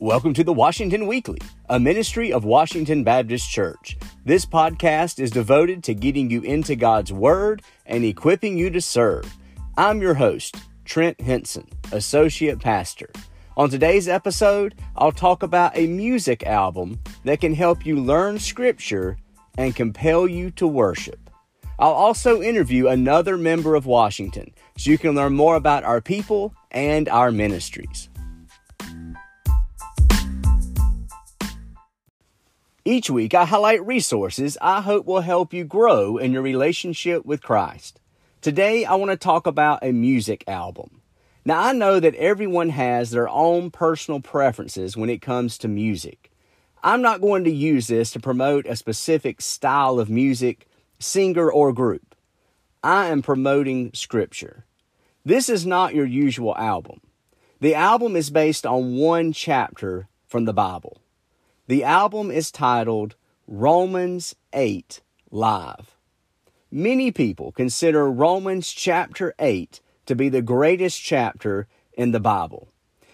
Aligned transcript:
Welcome 0.00 0.32
to 0.34 0.44
the 0.44 0.52
Washington 0.52 1.08
Weekly, 1.08 1.40
a 1.68 1.80
ministry 1.80 2.32
of 2.32 2.44
Washington 2.44 3.02
Baptist 3.02 3.50
Church. 3.50 3.98
This 4.24 4.46
podcast 4.46 5.18
is 5.18 5.32
devoted 5.32 5.82
to 5.82 5.92
getting 5.92 6.30
you 6.30 6.40
into 6.42 6.76
God's 6.76 7.12
Word 7.12 7.62
and 7.84 8.04
equipping 8.04 8.56
you 8.56 8.70
to 8.70 8.80
serve. 8.80 9.36
I'm 9.76 10.00
your 10.00 10.14
host, 10.14 10.56
Trent 10.84 11.20
Henson, 11.20 11.66
Associate 11.90 12.60
Pastor. 12.60 13.10
On 13.56 13.68
today's 13.68 14.06
episode, 14.06 14.76
I'll 14.94 15.10
talk 15.10 15.42
about 15.42 15.76
a 15.76 15.88
music 15.88 16.46
album 16.46 17.00
that 17.24 17.40
can 17.40 17.52
help 17.52 17.84
you 17.84 17.96
learn 17.96 18.38
Scripture 18.38 19.18
and 19.56 19.74
compel 19.74 20.28
you 20.28 20.52
to 20.52 20.68
worship. 20.68 21.28
I'll 21.80 21.90
also 21.90 22.40
interview 22.40 22.86
another 22.86 23.36
member 23.36 23.74
of 23.74 23.86
Washington 23.86 24.54
so 24.76 24.92
you 24.92 24.98
can 24.98 25.16
learn 25.16 25.32
more 25.32 25.56
about 25.56 25.82
our 25.82 26.00
people 26.00 26.54
and 26.70 27.08
our 27.08 27.32
ministries. 27.32 28.08
Each 32.88 33.10
week, 33.10 33.34
I 33.34 33.44
highlight 33.44 33.86
resources 33.86 34.56
I 34.62 34.80
hope 34.80 35.04
will 35.04 35.20
help 35.20 35.52
you 35.52 35.62
grow 35.62 36.16
in 36.16 36.32
your 36.32 36.40
relationship 36.40 37.26
with 37.26 37.42
Christ. 37.42 38.00
Today, 38.40 38.86
I 38.86 38.94
want 38.94 39.10
to 39.10 39.16
talk 39.18 39.46
about 39.46 39.84
a 39.84 39.92
music 39.92 40.42
album. 40.48 41.02
Now, 41.44 41.60
I 41.60 41.74
know 41.74 42.00
that 42.00 42.14
everyone 42.14 42.70
has 42.70 43.10
their 43.10 43.28
own 43.28 43.70
personal 43.70 44.20
preferences 44.20 44.96
when 44.96 45.10
it 45.10 45.20
comes 45.20 45.58
to 45.58 45.68
music. 45.68 46.32
I'm 46.82 47.02
not 47.02 47.20
going 47.20 47.44
to 47.44 47.50
use 47.50 47.88
this 47.88 48.10
to 48.12 48.20
promote 48.20 48.64
a 48.64 48.74
specific 48.74 49.42
style 49.42 50.00
of 50.00 50.08
music, 50.08 50.66
singer, 50.98 51.52
or 51.52 51.74
group. 51.74 52.14
I 52.82 53.08
am 53.08 53.20
promoting 53.20 53.90
Scripture. 53.92 54.64
This 55.26 55.50
is 55.50 55.66
not 55.66 55.94
your 55.94 56.06
usual 56.06 56.56
album. 56.56 57.02
The 57.60 57.74
album 57.74 58.16
is 58.16 58.30
based 58.30 58.64
on 58.64 58.96
one 58.96 59.34
chapter 59.34 60.08
from 60.26 60.46
the 60.46 60.54
Bible. 60.54 61.02
The 61.68 61.84
album 61.84 62.30
is 62.30 62.50
titled 62.50 63.14
Romans 63.46 64.34
8 64.54 65.02
Live. 65.30 65.98
Many 66.70 67.12
people 67.12 67.52
consider 67.52 68.10
Romans 68.10 68.72
chapter 68.72 69.34
8 69.38 69.82
to 70.06 70.14
be 70.14 70.30
the 70.30 70.40
greatest 70.40 71.02
chapter 71.02 71.68
in 71.92 72.12
the 72.12 72.20
Bible. 72.20 72.68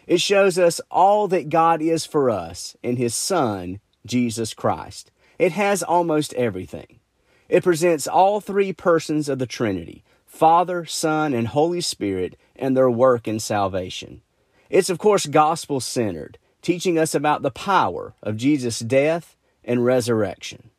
It 0.07 0.21
shows 0.21 0.57
us 0.57 0.81
all 0.89 1.27
that 1.29 1.49
God 1.49 1.83
is 1.83 2.07
for 2.07 2.31
us 2.31 2.77
in 2.81 2.95
His 2.95 3.13
Son, 3.13 3.81
Jesus 4.07 4.55
Christ. 4.55 5.11
It 5.37 5.51
has 5.51 5.83
almost 5.83 6.33
everything. 6.35 7.01
It 7.49 7.65
presents 7.65 8.07
all 8.07 8.41
three 8.41 8.73
persons 8.73 9.29
of 9.29 9.41
the 9.41 9.47
Trinity 9.47 10.05
Father, 10.27 10.85
Son, 10.85 11.35
and 11.35 11.49
Holy 11.49 11.81
Spirit 11.81 12.37
and 12.55 12.77
their 12.77 12.89
work 12.89 13.27
in 13.27 13.41
salvation. 13.41 14.23
It's, 14.71 14.91
of 14.91 14.99
course, 14.99 15.27
gospel 15.27 15.81
centered 15.81 16.39
teaching 16.65 16.99
us 16.99 17.15
about 17.15 17.43
the 17.43 17.51
power 17.51 18.15
of 18.23 18.37
Jesus' 18.37 18.81
death 18.81 19.37
and 19.63 19.85
resurrection. 19.85 20.71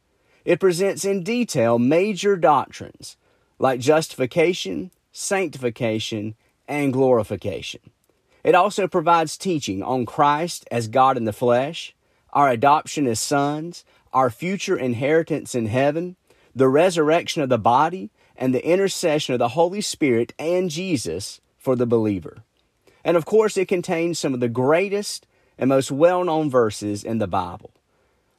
It 0.44 0.60
presents 0.60 1.06
in 1.06 1.24
detail 1.24 1.80
major 1.80 2.36
doctrines 2.36 3.18
like 3.58 3.80
justification, 3.80 4.92
sanctification, 5.12 6.36
and 6.68 6.92
glorification. 6.92 7.82
It 8.44 8.54
also 8.56 8.88
provides 8.88 9.38
teaching 9.38 9.82
on 9.82 10.06
Christ 10.06 10.68
as 10.70 10.88
God 10.88 11.18
in 11.18 11.26
the 11.26 11.34
flesh, 11.34 11.96
our 12.34 12.50
adoption 12.50 13.08
as 13.08 13.20
sons, 13.20 13.86
our 14.12 14.30
future 14.30 14.78
inheritance 14.78 15.56
in 15.56 15.68
heaven, 15.68 16.16
the 16.54 16.68
resurrection 16.68 17.42
of 17.42 17.50
the 17.50 17.58
body, 17.58 18.10
and 18.36 18.54
the 18.54 18.68
intercession 18.68 19.34
of 19.34 19.40
the 19.40 19.50
Holy 19.50 19.82
Spirit 19.82 20.34
and 20.38 20.70
Jesus 20.70 21.40
for 21.58 21.76
the 21.76 21.86
believer. 21.86 22.44
And 23.04 23.16
of 23.16 23.26
course, 23.26 23.56
it 23.56 23.68
contains 23.68 24.20
some 24.20 24.34
of 24.34 24.40
the 24.40 24.50
greatest 24.50 25.26
and 25.58 25.70
most 25.70 25.92
well 25.92 26.24
known 26.24 26.50
verses 26.50 27.04
in 27.04 27.18
the 27.18 27.28
Bible. 27.28 27.72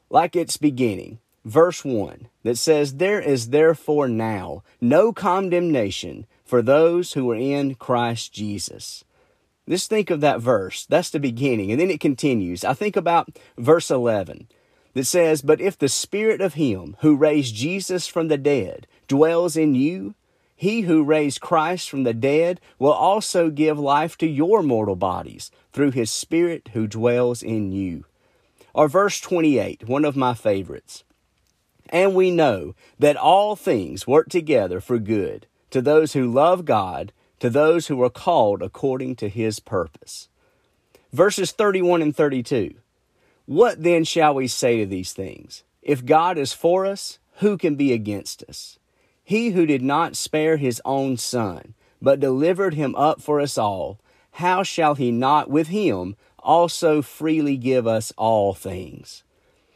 Like 0.09 0.35
its 0.35 0.57
beginning, 0.57 1.19
verse 1.43 1.83
1, 1.83 2.27
that 2.43 2.57
says, 2.57 2.95
There 2.95 3.19
is 3.19 3.49
therefore 3.49 4.07
now 4.07 4.63
no 4.79 5.11
condemnation 5.11 6.25
for 6.45 6.61
those 6.61 7.13
who 7.13 7.29
are 7.31 7.35
in 7.35 7.75
Christ 7.75 8.33
Jesus. 8.33 9.03
Just 9.67 9.89
think 9.89 10.09
of 10.09 10.21
that 10.21 10.39
verse. 10.39 10.85
That's 10.85 11.09
the 11.09 11.19
beginning. 11.19 11.71
And 11.71 11.81
then 11.81 11.89
it 11.89 11.99
continues. 11.99 12.63
I 12.63 12.73
think 12.73 12.95
about 12.95 13.37
verse 13.57 13.91
11 13.91 14.47
that 14.93 15.03
says, 15.03 15.41
But 15.41 15.59
if 15.59 15.77
the 15.77 15.89
Spirit 15.89 16.39
of 16.39 16.53
Him 16.53 16.95
who 17.01 17.17
raised 17.17 17.53
Jesus 17.53 18.07
from 18.07 18.29
the 18.29 18.37
dead 18.37 18.87
dwells 19.07 19.57
in 19.57 19.75
you, 19.75 20.15
he 20.59 20.81
who 20.81 21.03
raised 21.03 21.39
Christ 21.39 21.87
from 21.87 22.03
the 22.03 22.15
dead 22.15 22.59
will 22.79 22.91
also 22.91 23.51
give 23.51 23.77
life 23.77 24.17
to 24.17 24.27
your 24.27 24.63
mortal 24.63 24.95
bodies 24.95 25.51
through 25.71 25.91
his 25.91 26.09
Spirit 26.09 26.71
who 26.73 26.87
dwells 26.87 27.43
in 27.43 27.71
you. 27.71 28.05
Or 28.73 28.87
verse 28.87 29.21
28, 29.21 29.87
one 29.87 30.03
of 30.03 30.15
my 30.15 30.33
favorites. 30.33 31.03
And 31.89 32.15
we 32.15 32.31
know 32.31 32.73
that 32.97 33.15
all 33.15 33.55
things 33.55 34.07
work 34.07 34.29
together 34.29 34.81
for 34.81 34.97
good 34.97 35.45
to 35.69 35.79
those 35.79 36.13
who 36.13 36.31
love 36.31 36.65
God, 36.65 37.13
to 37.39 37.51
those 37.51 37.85
who 37.85 38.01
are 38.01 38.09
called 38.09 38.63
according 38.63 39.15
to 39.17 39.29
his 39.29 39.59
purpose. 39.59 40.27
Verses 41.13 41.51
31 41.51 42.01
and 42.01 42.15
32. 42.15 42.73
What 43.45 43.83
then 43.83 44.03
shall 44.03 44.33
we 44.33 44.47
say 44.47 44.79
to 44.79 44.87
these 44.87 45.13
things? 45.13 45.63
If 45.83 46.03
God 46.03 46.39
is 46.39 46.51
for 46.51 46.87
us, 46.87 47.19
who 47.35 47.59
can 47.59 47.75
be 47.75 47.93
against 47.93 48.43
us? 48.49 48.79
He 49.27 49.49
who 49.49 49.65
did 49.65 49.81
not 49.81 50.15
spare 50.15 50.55
his 50.55 50.81
own 50.85 51.17
son, 51.17 51.73
but 52.01 52.21
delivered 52.21 52.75
him 52.75 52.95
up 52.95 53.21
for 53.21 53.41
us 53.41 53.57
all, 53.57 53.99
how 54.31 54.63
shall 54.63 54.95
he 54.95 55.11
not 55.11 55.49
with 55.49 55.67
him 55.67 56.15
also 56.39 57.01
freely 57.01 57.57
give 57.57 57.85
us 57.85 58.13
all 58.15 58.53
things? 58.53 59.25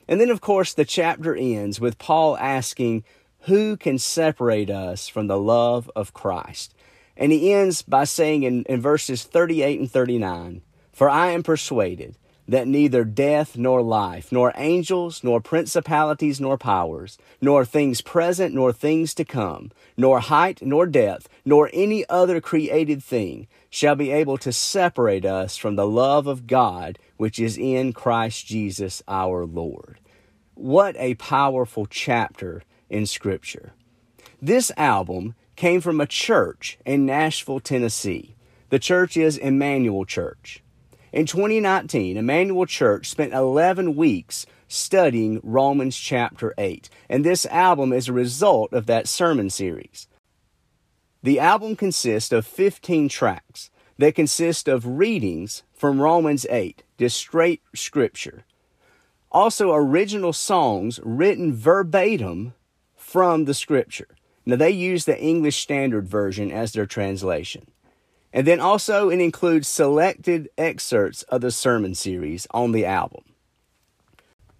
And 0.08 0.22
then, 0.22 0.30
of 0.30 0.40
course, 0.40 0.74
the 0.74 0.86
chapter 0.86 1.36
ends 1.36 1.82
with 1.82 1.98
Paul 1.98 2.38
asking, 2.38 3.04
Who 3.42 3.76
can 3.76 3.98
separate 3.98 4.70
us 4.70 5.10
from 5.10 5.28
the 5.28 5.38
love 5.38 5.92
of 5.98 6.14
Christ? 6.14 6.74
And 7.18 7.34
he 7.34 7.52
ends 7.52 7.82
by 7.82 8.06
saying 8.06 8.44
in, 8.44 8.64
in 8.70 8.80
verses 8.80 9.26
38 9.26 9.82
and 9.82 9.92
39, 9.92 10.62
For 10.94 11.10
I 11.10 11.32
am 11.32 11.44
persuaded 11.44 12.16
that 12.52 12.68
neither 12.68 13.06
death 13.06 13.58
nor 13.58 13.82
life, 13.82 14.30
nor 14.30 14.52
angels, 14.58 15.24
nor 15.24 15.40
principalities, 15.40 16.42
nor 16.42 16.58
powers, 16.58 17.18
nor 17.40 17.64
things 17.64 18.02
present, 18.02 18.54
nor 18.54 18.74
things 18.74 19.14
to 19.14 19.24
come, 19.24 19.72
nor 19.96 20.20
height, 20.20 20.62
nor 20.62 20.86
depth, 20.86 21.30
nor 21.46 21.70
any 21.72 22.04
other 22.10 22.42
created 22.42 23.02
thing 23.02 23.48
shall 23.70 23.96
be 23.96 24.12
able 24.12 24.38
to 24.38 24.52
separate 24.52 25.24
us 25.24 25.56
from 25.56 25.78
the 25.78 25.88
love 25.88 26.28
of 26.28 26.46
God 26.46 27.00
which 27.16 27.40
is 27.40 27.58
in 27.58 27.94
Christ 27.94 28.46
Jesus 28.48 29.02
our 29.08 29.46
Lord. 29.46 30.00
What 30.54 30.98
a 30.98 31.16
powerful 31.16 31.86
chapter 31.86 32.64
in 32.90 33.06
Scripture. 33.06 33.72
This 34.42 34.74
album 34.76 35.36
came 35.56 35.80
from 35.80 36.02
a 36.02 36.06
church 36.06 36.78
in 36.86 37.06
Nashville, 37.06 37.62
Tennessee. 37.62 38.36
The 38.68 38.80
church 38.80 39.16
is 39.16 39.38
Immanuel 39.38 40.04
Church. 40.04 40.62
In 41.12 41.26
2019, 41.26 42.16
Immanuel 42.16 42.66
Church 42.66 43.10
spent 43.10 43.34
11 43.34 43.98
weeks 43.98 44.46
studying 44.70 45.42
Romans 45.44 45.98
chapter 45.98 46.54
8, 46.58 46.90
and 47.10 47.26
this 47.26 47.46
album 47.48 47.92
is 47.92 48.08
a 48.08 48.14
result 48.14 48.72
of 48.72 48.86
that 48.86 49.10
sermon 49.10 49.50
series. 49.50 50.08
The 51.22 51.38
album 51.38 51.76
consists 51.76 52.32
of 52.32 52.48
15 52.48 53.10
tracks 53.10 53.70
that 53.98 54.16
consist 54.16 54.70
of 54.70 54.98
readings 54.98 55.64
from 55.74 56.02
Romans 56.02 56.46
8, 56.50 56.82
just 56.98 57.18
straight 57.18 57.62
scripture. 57.76 58.46
Also, 59.34 59.74
original 59.74 60.32
songs 60.32 61.02
written 61.04 61.54
verbatim 61.54 62.54
from 62.96 63.44
the 63.44 63.54
scripture. 63.54 64.08
Now, 64.46 64.56
they 64.56 64.72
use 64.72 65.04
the 65.04 65.22
English 65.22 65.62
Standard 65.62 66.08
Version 66.08 66.52
as 66.52 66.72
their 66.72 66.86
translation. 66.86 67.68
And 68.34 68.48
then 68.48 68.60
also, 68.60 69.10
it 69.10 69.20
includes 69.20 69.68
selected 69.68 70.50
excerpts 70.58 71.24
of 71.24 71.42
the 71.42 71.52
sermon 71.52 71.96
series 71.96 72.48
on 72.52 72.72
the 72.72 72.86
album. 72.86 73.24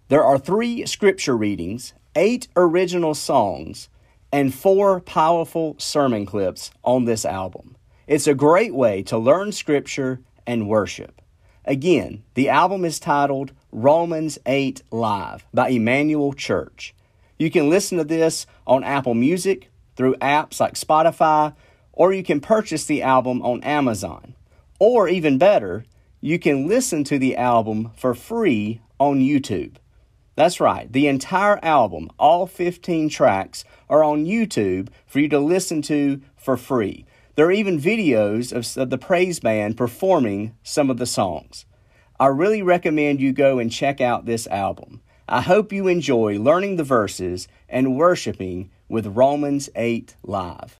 There 0.08 0.22
are 0.22 0.38
three 0.38 0.84
scripture 0.84 1.36
readings, 1.36 1.94
eight 2.14 2.48
original 2.54 3.14
songs, 3.14 3.88
and 4.30 4.54
four 4.54 5.00
powerful 5.00 5.76
sermon 5.78 6.26
clips 6.26 6.70
on 6.82 7.06
this 7.06 7.24
album. 7.24 7.76
It's 8.06 8.26
a 8.26 8.34
great 8.34 8.74
way 8.74 9.02
to 9.04 9.16
learn 9.16 9.52
scripture 9.52 10.20
and 10.46 10.68
worship. 10.68 11.22
Again, 11.64 12.24
the 12.34 12.48
album 12.48 12.84
is 12.84 12.98
titled 12.98 13.52
Romans 13.70 14.38
8 14.44 14.82
Live 14.90 15.46
by 15.54 15.70
Immanuel 15.70 16.32
Church. 16.32 16.94
You 17.38 17.50
can 17.50 17.70
listen 17.70 17.98
to 17.98 18.04
this 18.04 18.46
on 18.66 18.84
Apple 18.84 19.14
Music, 19.14 19.70
through 19.96 20.16
apps 20.16 20.60
like 20.60 20.74
Spotify, 20.74 21.54
or 21.92 22.12
you 22.12 22.22
can 22.22 22.40
purchase 22.40 22.84
the 22.84 23.02
album 23.02 23.42
on 23.42 23.62
Amazon. 23.62 24.34
Or 24.78 25.08
even 25.08 25.38
better, 25.38 25.84
you 26.20 26.38
can 26.38 26.66
listen 26.66 27.04
to 27.04 27.18
the 27.18 27.36
album 27.36 27.90
for 27.96 28.14
free 28.14 28.80
on 28.98 29.20
YouTube. 29.20 29.76
That's 30.34 30.60
right, 30.60 30.90
the 30.90 31.08
entire 31.08 31.58
album, 31.62 32.10
all 32.18 32.46
15 32.46 33.10
tracks, 33.10 33.64
are 33.90 34.02
on 34.02 34.24
YouTube 34.24 34.88
for 35.06 35.20
you 35.20 35.28
to 35.28 35.38
listen 35.38 35.82
to 35.82 36.22
for 36.36 36.56
free. 36.56 37.04
There 37.34 37.46
are 37.46 37.52
even 37.52 37.80
videos 37.80 38.52
of, 38.52 38.90
the 38.90 38.98
praise 38.98 39.40
band 39.40 39.76
performing 39.76 40.54
some 40.62 40.90
of 40.90 40.96
the 40.96 41.06
songs. 41.06 41.66
I 42.18 42.26
really 42.26 42.62
recommend 42.62 43.20
you 43.20 43.32
go 43.32 43.58
and 43.58 43.70
check 43.70 44.00
out 44.00 44.24
this 44.24 44.46
album. 44.46 45.00
I 45.28 45.40
hope 45.40 45.72
you 45.72 45.88
enjoy 45.88 46.38
learning 46.38 46.76
the 46.76 46.84
verses 46.84 47.48
and 47.68 47.96
worshiping 47.96 48.70
with 48.88 49.06
Romans 49.06 49.70
8 49.74 50.16
Live. 50.22 50.78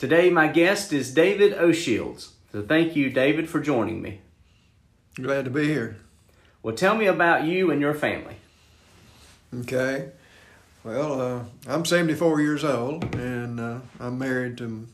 Today, 0.00 0.30
my 0.30 0.48
guest 0.48 0.94
is 0.94 1.12
David 1.12 1.52
O'Shields. 1.52 2.30
So, 2.52 2.62
thank 2.62 2.96
you, 2.96 3.10
David, 3.10 3.50
for 3.50 3.60
joining 3.60 4.00
me. 4.00 4.22
Glad 5.16 5.44
to 5.44 5.50
be 5.50 5.66
here. 5.66 5.98
Well, 6.62 6.74
tell 6.74 6.96
me 6.96 7.04
about 7.04 7.44
you 7.44 7.70
and 7.70 7.82
your 7.82 7.92
family. 7.92 8.36
Okay. 9.54 10.08
Well, 10.84 11.20
uh, 11.20 11.44
I'm 11.68 11.84
74 11.84 12.40
years 12.40 12.64
old, 12.64 13.14
and 13.14 13.60
uh, 13.60 13.80
I'm 14.00 14.18
married 14.18 14.56
to 14.56 14.88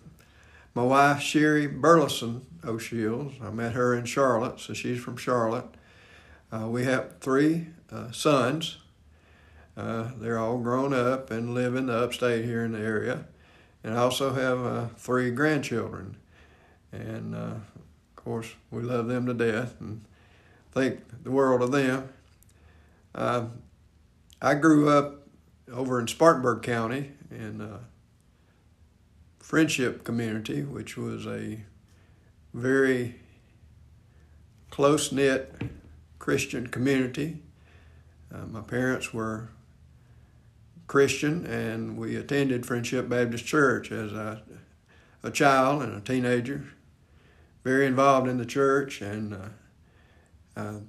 my 0.75 0.83
wife, 0.83 1.21
Sherry 1.21 1.69
Burleson 1.69 2.45
O'Shields. 2.65 3.41
I 3.41 3.51
met 3.51 3.75
her 3.75 3.95
in 3.95 4.07
Charlotte, 4.07 4.59
so 4.59 4.75
she's 4.75 5.01
from 5.01 5.17
Charlotte. 5.17 5.69
Uh, 6.51 6.67
we 6.67 6.83
have 6.83 7.19
three 7.21 7.69
uh, 7.93 8.11
sons. 8.11 8.79
Uh, 9.77 10.11
they're 10.19 10.41
all 10.41 10.59
grown 10.59 10.93
up 10.93 11.31
and 11.31 11.55
live 11.55 11.77
in 11.77 11.87
the 11.87 11.97
upstate 11.97 12.45
here 12.45 12.65
in 12.65 12.73
the 12.73 12.81
area. 12.81 13.27
And 13.87 13.95
I 13.95 13.99
also 13.99 14.35
have 14.35 14.67
uh, 14.67 14.89
three 14.97 15.31
grandchildren. 15.31 16.17
And 16.91 17.37
of 17.37 17.63
course, 18.17 18.49
we 18.73 18.83
love 18.83 19.07
them 19.07 19.27
to 19.27 19.35
death 19.35 19.81
and 19.81 20.05
think 20.73 21.23
the 21.23 21.31
world 21.31 21.63
of 21.63 21.71
them. 21.71 22.09
I 24.43 24.55
grew 24.55 24.91
up 24.91 25.29
over 25.73 26.01
in 26.01 26.09
Spartanburg 26.09 26.63
County 26.63 27.13
in 27.31 27.61
a 27.61 27.79
Friendship 29.39 30.03
Community, 30.03 30.65
which 30.65 30.97
was 30.97 31.25
a 31.25 31.61
very 32.53 33.15
close 34.71 35.13
knit 35.13 35.63
Christian 36.19 36.67
community. 36.67 37.41
Uh, 38.35 38.47
my 38.47 38.63
parents 38.63 39.15
were 39.15 39.51
Christian, 40.87 41.47
and 41.47 41.97
we 41.97 42.17
attended 42.17 42.65
Friendship 42.65 43.09
Baptist 43.09 43.45
Church 43.45 43.91
as 43.91 44.13
a, 44.13 44.43
a 45.23 45.31
child 45.31 45.83
and 45.83 45.97
a 45.97 46.01
teenager. 46.01 46.65
Very 47.65 47.87
involved 47.87 48.29
in 48.29 48.39
the 48.39 48.47
church, 48.47 49.01
and 49.01 49.35
uh, 49.35 49.49
I 50.57 50.81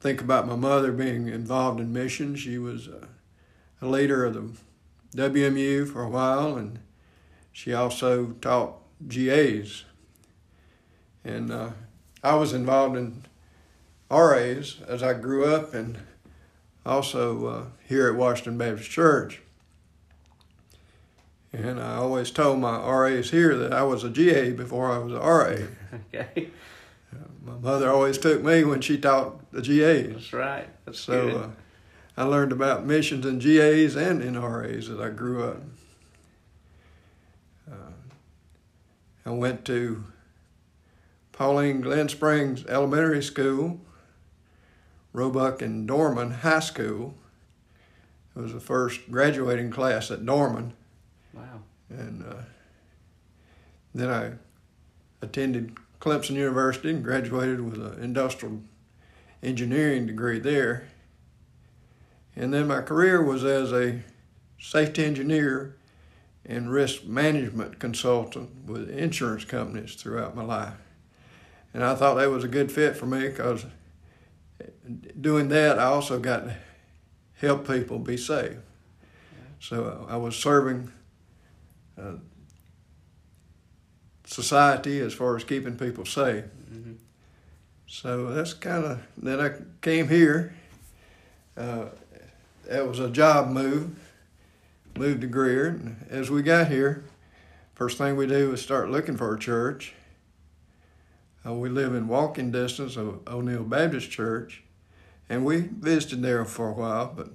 think 0.00 0.20
about 0.20 0.46
my 0.46 0.54
mother 0.54 0.92
being 0.92 1.28
involved 1.28 1.80
in 1.80 1.92
missions. 1.92 2.38
She 2.38 2.58
was 2.58 2.86
uh, 2.86 3.06
a 3.82 3.86
leader 3.88 4.24
of 4.24 4.34
the 4.34 5.28
WMU 5.30 5.90
for 5.92 6.02
a 6.02 6.08
while, 6.08 6.56
and 6.56 6.78
she 7.50 7.74
also 7.74 8.36
taught 8.40 8.76
GAs. 9.08 9.84
And 11.24 11.50
uh, 11.50 11.70
I 12.22 12.36
was 12.36 12.52
involved 12.52 12.96
in 12.96 13.24
RAs 14.10 14.80
as 14.86 15.02
I 15.02 15.14
grew 15.14 15.46
up, 15.46 15.74
and 15.74 15.98
also 16.84 17.46
uh, 17.46 17.64
here 17.86 18.08
at 18.08 18.14
Washington 18.14 18.58
Baptist 18.58 18.90
Church. 18.90 19.40
And 21.52 21.80
I 21.80 21.96
always 21.96 22.30
told 22.32 22.58
my 22.58 22.78
RAs 22.78 23.30
here 23.30 23.56
that 23.56 23.72
I 23.72 23.84
was 23.84 24.02
a 24.02 24.10
GA 24.10 24.50
before 24.52 24.90
I 24.90 24.98
was 24.98 25.12
a 25.12 25.18
RA. 25.18 25.66
okay. 26.14 26.50
My 27.44 27.56
mother 27.58 27.90
always 27.90 28.18
took 28.18 28.42
me 28.42 28.64
when 28.64 28.80
she 28.80 28.98
taught 28.98 29.52
the 29.52 29.60
GAs. 29.60 30.14
That's 30.14 30.32
right. 30.32 30.68
That's 30.84 30.98
so. 30.98 31.28
Uh, 31.28 31.50
I 32.16 32.24
learned 32.24 32.52
about 32.52 32.86
missions 32.86 33.26
in 33.26 33.38
GAs 33.38 33.96
and 33.96 34.22
in 34.22 34.40
RAs 34.40 34.88
as 34.88 34.98
I 34.98 35.10
grew 35.10 35.44
up. 35.44 35.62
Uh, 37.70 37.92
I 39.26 39.30
went 39.30 39.64
to 39.66 40.04
Pauline 41.32 41.80
Glenn 41.80 42.08
Springs 42.08 42.64
Elementary 42.66 43.22
School, 43.22 43.80
Roebuck 45.14 45.62
and 45.62 45.86
Dorman 45.86 46.32
High 46.32 46.60
School. 46.60 47.14
It 48.36 48.40
was 48.40 48.52
the 48.52 48.60
first 48.60 49.10
graduating 49.10 49.70
class 49.70 50.10
at 50.10 50.26
Dorman. 50.26 50.74
Wow. 51.32 51.62
And 51.88 52.24
uh, 52.24 52.42
then 53.94 54.10
I 54.10 54.32
attended 55.22 55.76
Clemson 56.00 56.32
University 56.32 56.90
and 56.90 57.02
graduated 57.02 57.60
with 57.60 57.80
an 57.80 58.02
industrial 58.02 58.60
engineering 59.42 60.06
degree 60.06 60.40
there. 60.40 60.88
And 62.34 62.52
then 62.52 62.66
my 62.66 62.82
career 62.82 63.22
was 63.22 63.44
as 63.44 63.72
a 63.72 64.00
safety 64.58 65.04
engineer 65.04 65.76
and 66.44 66.72
risk 66.72 67.04
management 67.04 67.78
consultant 67.78 68.50
with 68.66 68.90
insurance 68.90 69.44
companies 69.44 69.94
throughout 69.94 70.34
my 70.34 70.42
life. 70.42 70.74
And 71.72 71.84
I 71.84 71.94
thought 71.94 72.16
that 72.16 72.30
was 72.30 72.42
a 72.42 72.48
good 72.48 72.72
fit 72.72 72.96
for 72.96 73.06
me 73.06 73.28
because 73.28 73.64
doing 75.24 75.48
that, 75.48 75.80
I 75.80 75.84
also 75.84 76.20
got 76.20 76.44
to 76.44 76.56
help 77.40 77.66
people 77.66 77.98
be 77.98 78.16
safe. 78.16 78.58
So 79.58 80.06
I 80.08 80.16
was 80.16 80.36
serving 80.36 80.92
uh, 81.98 82.16
society 84.24 85.00
as 85.00 85.14
far 85.14 85.36
as 85.36 85.42
keeping 85.42 85.76
people 85.76 86.04
safe. 86.04 86.44
Mm-hmm. 86.44 86.92
So 87.86 88.32
that's 88.32 88.54
kind 88.54 88.84
of, 88.84 89.02
then 89.16 89.40
I 89.40 89.52
came 89.80 90.08
here. 90.08 90.54
Uh, 91.56 91.86
that 92.66 92.86
was 92.86 92.98
a 92.98 93.08
job 93.10 93.48
move. 93.48 93.96
Moved 94.96 95.22
to 95.22 95.26
Greer. 95.26 95.68
And 95.68 96.06
as 96.10 96.30
we 96.30 96.42
got 96.42 96.68
here, 96.68 97.04
first 97.74 97.98
thing 97.98 98.16
we 98.16 98.26
do 98.26 98.52
is 98.52 98.60
start 98.60 98.90
looking 98.90 99.16
for 99.16 99.34
a 99.34 99.38
church. 99.38 99.94
Uh, 101.46 101.54
we 101.54 101.68
live 101.68 101.94
in 101.94 102.08
walking 102.08 102.50
distance 102.50 102.96
of 102.96 103.20
O'Neal 103.28 103.64
Baptist 103.64 104.10
Church, 104.10 104.63
and 105.34 105.44
we 105.44 105.62
visited 105.62 106.22
there 106.22 106.44
for 106.44 106.68
a 106.68 106.72
while, 106.72 107.12
but 107.14 107.28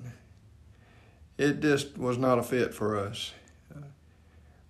it 1.37 1.59
just 1.59 1.97
was 1.97 2.17
not 2.17 2.39
a 2.39 2.43
fit 2.43 2.73
for 2.73 2.97
us. 2.97 3.33
Uh, 3.75 3.81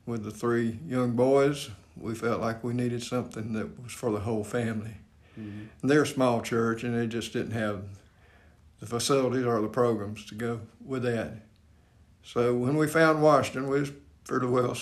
with 0.08 0.24
the 0.24 0.32
three 0.32 0.80
young 0.88 1.12
boys, 1.12 1.70
we 1.96 2.16
felt 2.16 2.42
like 2.42 2.64
we 2.64 2.74
needed 2.74 3.04
something 3.04 3.54
that 3.54 3.84
was 3.84 3.92
for 3.92 4.12
the 4.12 4.22
whole 4.22 4.44
family. 4.44 4.96
Mm-hmm. 5.40 5.88
they're 5.88 6.02
a 6.02 6.08
small 6.08 6.42
church, 6.42 6.84
and 6.84 6.98
they 6.98 7.06
just 7.06 7.32
didn't 7.32 7.52
have 7.52 7.84
the 8.80 8.88
facilities 8.88 9.46
or 9.46 9.62
the 9.62 9.68
programs 9.68 10.26
to 10.26 10.36
go 10.36 10.62
with 10.84 11.04
that. 11.04 11.34
So 12.24 12.56
when 12.56 12.78
we 12.78 12.88
found 12.88 13.22
Washington, 13.22 13.70
we 13.70 13.80
was 13.80 13.92
pretty 14.26 14.48
well 14.48 14.76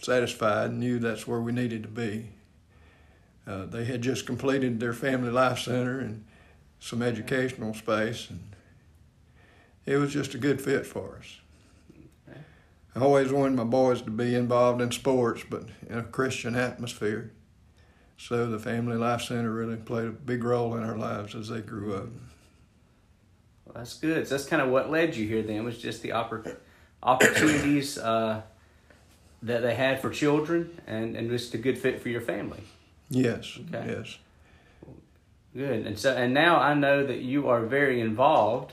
satisfied 0.00 0.70
and 0.70 0.78
knew 0.78 1.00
that's 1.00 1.26
where 1.26 1.40
we 1.40 1.50
needed 1.50 1.82
to 1.82 1.88
be. 1.88 2.30
Uh, 3.44 3.66
they 3.66 3.84
had 3.84 4.02
just 4.02 4.24
completed 4.24 4.78
their 4.78 4.94
family 4.94 5.30
life 5.30 5.58
center 5.58 5.98
and 5.98 6.24
some 6.84 7.00
educational 7.00 7.72
space, 7.72 8.28
and 8.28 8.40
it 9.86 9.96
was 9.96 10.12
just 10.12 10.34
a 10.34 10.38
good 10.38 10.60
fit 10.60 10.84
for 10.84 11.18
us. 11.18 11.38
I 12.94 13.00
always 13.00 13.32
wanted 13.32 13.56
my 13.56 13.64
boys 13.64 14.02
to 14.02 14.10
be 14.10 14.34
involved 14.34 14.82
in 14.82 14.92
sports, 14.92 15.42
but 15.48 15.64
in 15.88 15.96
a 15.96 16.02
Christian 16.02 16.54
atmosphere. 16.54 17.32
So 18.18 18.46
the 18.46 18.58
Family 18.58 18.96
Life 18.96 19.22
Center 19.22 19.50
really 19.50 19.76
played 19.76 20.08
a 20.08 20.12
big 20.12 20.44
role 20.44 20.76
in 20.76 20.84
our 20.84 20.96
lives 20.96 21.34
as 21.34 21.48
they 21.48 21.62
grew 21.62 21.94
up. 21.94 22.08
Well, 23.64 23.74
that's 23.76 23.94
good. 23.94 24.28
So 24.28 24.36
that's 24.36 24.46
kind 24.46 24.60
of 24.60 24.68
what 24.68 24.90
led 24.90 25.16
you 25.16 25.26
here. 25.26 25.42
Then 25.42 25.64
was 25.64 25.78
just 25.78 26.02
the 26.02 26.10
oppor- 26.10 26.58
opportunities 27.02 27.96
uh, 27.98 28.42
that 29.42 29.62
they 29.62 29.74
had 29.74 30.00
for 30.00 30.10
children, 30.10 30.80
and 30.86 31.16
and 31.16 31.30
just 31.30 31.54
a 31.54 31.58
good 31.58 31.78
fit 31.78 32.02
for 32.02 32.10
your 32.10 32.20
family. 32.20 32.62
Yes. 33.08 33.58
Okay. 33.68 33.96
Yes. 33.98 34.18
Good. 35.54 35.86
And 35.86 35.98
so 35.98 36.14
and 36.14 36.34
now 36.34 36.58
I 36.58 36.74
know 36.74 37.06
that 37.06 37.20
you 37.20 37.48
are 37.48 37.64
very 37.64 38.00
involved, 38.00 38.72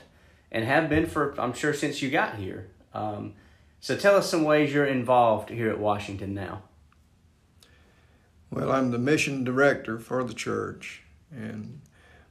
and 0.50 0.64
have 0.64 0.88
been 0.88 1.06
for 1.06 1.34
I'm 1.40 1.52
sure 1.52 1.72
since 1.72 2.02
you 2.02 2.10
got 2.10 2.36
here. 2.36 2.68
Um, 2.92 3.34
so 3.80 3.96
tell 3.96 4.16
us 4.16 4.28
some 4.28 4.44
ways 4.44 4.72
you're 4.72 4.86
involved 4.86 5.50
here 5.50 5.70
at 5.70 5.78
Washington 5.78 6.34
now. 6.34 6.62
Well, 8.50 8.70
I'm 8.70 8.90
the 8.90 8.98
mission 8.98 9.44
director 9.44 9.98
for 9.98 10.22
the 10.24 10.34
church, 10.34 11.02
and 11.30 11.80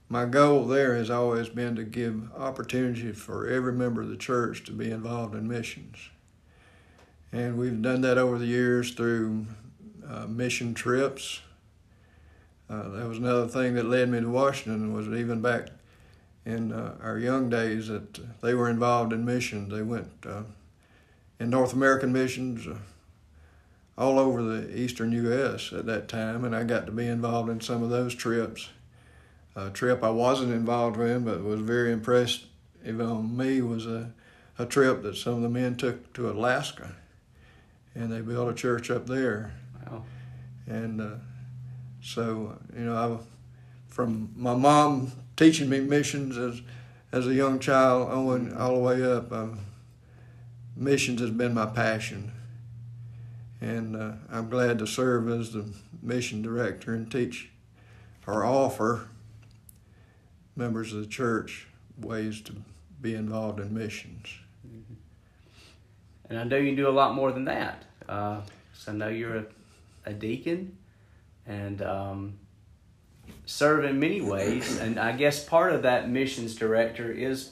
my 0.08 0.26
goal 0.26 0.66
there 0.66 0.96
has 0.96 1.10
always 1.10 1.50
been 1.50 1.76
to 1.78 1.84
give 1.84 2.32
opportunity 2.34 3.12
for 3.14 3.48
every 3.48 3.74
member 3.74 4.02
of 4.02 4.10
the 4.10 4.18
church 4.18 4.64
to 4.66 4.72
be 4.72 4.92
involved 4.92 5.34
in 5.34 5.48
missions. 5.48 6.10
And 7.32 7.58
we've 7.58 7.82
done 7.82 8.02
that 8.02 8.18
over 8.18 8.38
the 8.38 8.46
years 8.46 8.92
through 8.92 9.48
uh, 10.08 10.28
mission 10.28 10.74
trips. 10.74 11.40
Uh, 12.72 12.88
that 12.90 13.08
was 13.08 13.18
another 13.18 13.48
thing 13.48 13.76
that 13.76 13.86
led 13.86 14.10
me 14.10 14.22
to 14.22 14.30
Washington 14.30 14.94
was 14.94 15.08
even 15.08 15.42
back 15.42 15.68
in 16.46 16.72
uh, 16.72 16.96
our 17.04 17.18
young 17.18 17.50
days 17.50 17.90
that 17.90 18.20
they 18.42 18.54
were 18.54 18.70
involved 18.70 19.12
in 19.12 19.26
missions. 19.26 19.72
They 19.74 19.82
went 19.82 20.10
uh, 20.26 20.44
in 21.40 21.50
North 21.50 21.74
American 21.74 22.14
missions 22.14 22.66
uh, 22.66 22.78
all 23.98 24.18
over 24.18 24.42
the 24.42 24.80
eastern 24.80 25.12
U.S. 25.12 25.74
at 25.74 25.86
that 25.86 26.08
time, 26.08 26.46
and 26.46 26.56
I 26.56 26.64
got 26.64 26.86
to 26.86 26.92
be 26.94 27.06
involved 27.06 27.50
in 27.50 27.60
some 27.60 27.84
of 27.84 27.90
those 27.90 28.16
trips 28.16 28.70
a 29.56 29.70
trip 29.70 30.04
I 30.04 30.10
wasn't 30.10 30.54
involved 30.54 31.00
in, 31.00 31.26
but 31.26 31.44
was 31.44 31.60
very 31.60 31.92
impressed 31.92 32.46
on 32.88 33.36
me 33.36 33.62
was 33.62 33.86
a, 33.86 34.12
a 34.58 34.66
trip 34.66 35.04
that 35.04 35.18
some 35.18 35.36
of 35.36 35.42
the 35.42 35.50
men 35.50 35.76
took 35.76 36.14
to 36.14 36.30
Alaska, 36.30 36.96
and 37.94 38.12
they 38.12 38.22
built 38.22 38.50
a 38.50 38.54
church 38.54 38.90
up 38.90 39.08
there. 39.08 39.54
Wow. 39.86 40.04
And 40.68 41.02
uh, 41.02 41.16
So 42.02 42.58
you 42.76 42.86
know, 42.86 42.96
I, 42.96 43.18
from 43.88 44.32
my 44.36 44.56
mom 44.56 45.12
teaching 45.36 45.70
me 45.70 45.80
missions 45.80 46.38
as 46.38 46.62
as 47.12 47.28
a 47.28 47.34
young 47.34 47.60
child, 47.60 48.10
on 48.10 48.56
all 48.58 48.76
the 48.76 48.80
way 48.80 49.04
up, 49.04 49.32
um, 49.32 49.60
missions 50.76 51.20
has 51.22 51.30
been 51.30 51.54
my 51.54 51.66
passion, 51.66 52.32
and 53.60 53.96
uh, 53.96 54.14
I'm 54.32 54.50
glad 54.50 54.80
to 54.80 54.88
serve 54.88 55.30
as 55.30 55.52
the 55.52 55.66
mission 56.02 56.42
director 56.42 56.94
and 56.94 57.12
teach 57.12 57.50
or 58.26 58.46
offer 58.46 59.10
members 60.56 60.94
of 60.94 61.02
the 61.02 61.08
church 61.08 61.68
ways 61.98 62.42
to 62.42 62.54
be 63.02 63.14
involved 63.14 63.60
in 63.60 63.74
missions. 63.74 64.28
Mm-hmm. 64.66 64.94
And 66.30 66.40
I 66.40 66.44
know 66.44 66.58
you 66.58 66.76
do 66.76 66.88
a 66.88 66.90
lot 66.90 67.14
more 67.14 67.32
than 67.32 67.46
that. 67.46 67.84
Uh, 68.08 68.42
so 68.74 68.92
I 68.92 68.96
know 68.96 69.10
you're 69.10 69.38
a, 69.38 69.46
a 70.06 70.14
deacon 70.14 70.78
and 71.46 71.82
um, 71.82 72.34
serve 73.46 73.84
in 73.86 74.00
many 74.00 74.22
ways. 74.22 74.80
And 74.80 75.00
I 75.00 75.12
guess 75.14 75.44
part 75.44 75.74
of 75.74 75.84
that 75.84 76.10
missions 76.10 76.56
director 76.56 77.12
is, 77.12 77.52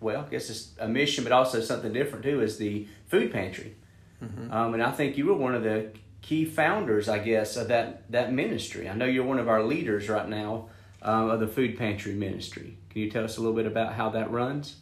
well, 0.00 0.24
I 0.26 0.30
guess 0.30 0.50
it's 0.50 0.72
a 0.78 0.88
mission, 0.88 1.24
but 1.24 1.32
also 1.32 1.60
something 1.60 1.92
different 1.92 2.24
too, 2.24 2.40
is 2.42 2.58
the 2.58 2.88
food 3.06 3.32
pantry. 3.32 3.76
Mm-hmm. 4.22 4.52
Um, 4.52 4.74
and 4.74 4.82
I 4.82 4.92
think 4.92 5.16
you 5.16 5.26
were 5.26 5.34
one 5.34 5.54
of 5.54 5.62
the 5.62 5.90
key 6.22 6.44
founders, 6.44 7.08
I 7.08 7.18
guess, 7.18 7.56
of 7.56 7.68
that, 7.68 8.10
that 8.10 8.32
ministry. 8.32 8.88
I 8.88 8.94
know 8.94 9.06
you're 9.06 9.24
one 9.24 9.38
of 9.38 9.48
our 9.48 9.62
leaders 9.62 10.08
right 10.08 10.28
now 10.28 10.68
um, 11.02 11.30
of 11.30 11.40
the 11.40 11.48
food 11.48 11.78
pantry 11.78 12.14
ministry. 12.14 12.76
Can 12.90 13.02
you 13.02 13.10
tell 13.10 13.24
us 13.24 13.36
a 13.36 13.40
little 13.40 13.56
bit 13.56 13.66
about 13.66 13.94
how 13.94 14.10
that 14.10 14.30
runs? 14.30 14.76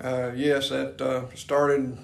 Uh, 0.00 0.32
yes, 0.34 0.70
that 0.70 1.00
uh, 1.00 1.32
started. 1.34 1.96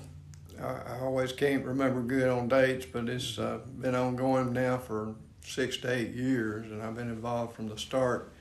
I 0.60 0.98
always 1.02 1.32
can't 1.32 1.64
remember 1.64 2.02
good 2.02 2.28
on 2.28 2.48
dates, 2.48 2.86
but 2.86 3.08
it's 3.08 3.38
uh, 3.38 3.60
been 3.78 3.94
ongoing 3.94 4.52
now 4.52 4.78
for 4.78 5.14
six 5.48 5.76
to 5.78 5.92
eight 5.92 6.14
years, 6.14 6.70
and 6.70 6.82
I've 6.82 6.94
been 6.94 7.08
involved 7.08 7.54
from 7.54 7.68
the 7.68 7.78
start. 7.78 8.32